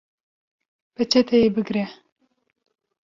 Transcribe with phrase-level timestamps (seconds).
[0.95, 1.85] Peçeteyê bigre